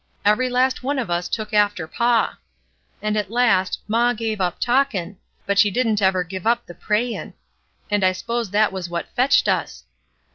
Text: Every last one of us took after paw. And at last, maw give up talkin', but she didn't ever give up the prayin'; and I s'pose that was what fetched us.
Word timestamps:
Every 0.25 0.49
last 0.49 0.81
one 0.81 0.97
of 0.97 1.11
us 1.11 1.27
took 1.29 1.53
after 1.53 1.87
paw. 1.87 2.39
And 3.03 3.15
at 3.15 3.29
last, 3.29 3.77
maw 3.87 4.13
give 4.13 4.41
up 4.41 4.59
talkin', 4.59 5.17
but 5.45 5.59
she 5.59 5.69
didn't 5.69 6.01
ever 6.01 6.23
give 6.23 6.47
up 6.47 6.65
the 6.65 6.73
prayin'; 6.73 7.35
and 7.91 8.03
I 8.03 8.11
s'pose 8.11 8.49
that 8.49 8.71
was 8.71 8.89
what 8.89 9.13
fetched 9.15 9.47
us. 9.47 9.83